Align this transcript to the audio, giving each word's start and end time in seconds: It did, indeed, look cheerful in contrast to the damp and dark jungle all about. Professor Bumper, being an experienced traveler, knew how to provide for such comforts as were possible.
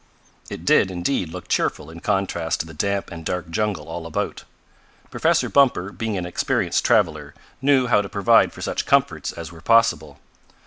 It 0.49 0.65
did, 0.65 0.89
indeed, 0.89 1.29
look 1.29 1.47
cheerful 1.47 1.91
in 1.91 1.99
contrast 1.99 2.59
to 2.61 2.65
the 2.65 2.73
damp 2.73 3.11
and 3.11 3.23
dark 3.23 3.51
jungle 3.51 3.87
all 3.87 4.07
about. 4.07 4.45
Professor 5.11 5.47
Bumper, 5.47 5.91
being 5.91 6.17
an 6.17 6.25
experienced 6.25 6.83
traveler, 6.83 7.35
knew 7.61 7.85
how 7.85 8.01
to 8.01 8.09
provide 8.09 8.51
for 8.51 8.61
such 8.63 8.87
comforts 8.87 9.31
as 9.31 9.51
were 9.51 9.61
possible. 9.61 10.17